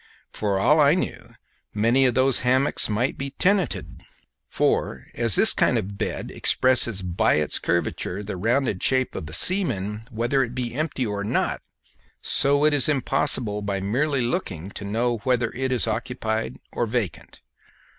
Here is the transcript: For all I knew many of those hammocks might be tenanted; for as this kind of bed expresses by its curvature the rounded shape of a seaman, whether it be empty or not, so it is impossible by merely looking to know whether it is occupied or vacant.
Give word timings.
For 0.33 0.57
all 0.57 0.79
I 0.79 0.95
knew 0.95 1.35
many 1.75 2.07
of 2.07 2.15
those 2.15 2.39
hammocks 2.39 2.89
might 2.89 3.19
be 3.19 3.29
tenanted; 3.37 4.03
for 4.49 5.05
as 5.13 5.35
this 5.35 5.53
kind 5.53 5.77
of 5.77 5.95
bed 5.99 6.31
expresses 6.31 7.03
by 7.03 7.35
its 7.35 7.59
curvature 7.59 8.23
the 8.23 8.35
rounded 8.35 8.81
shape 8.81 9.13
of 9.13 9.29
a 9.29 9.33
seaman, 9.33 10.07
whether 10.09 10.43
it 10.43 10.55
be 10.55 10.73
empty 10.73 11.05
or 11.05 11.23
not, 11.23 11.61
so 12.19 12.65
it 12.65 12.73
is 12.73 12.89
impossible 12.89 13.61
by 13.61 13.79
merely 13.79 14.23
looking 14.23 14.71
to 14.71 14.83
know 14.85 15.17
whether 15.19 15.51
it 15.53 15.71
is 15.71 15.85
occupied 15.85 16.57
or 16.71 16.87
vacant. 16.87 17.41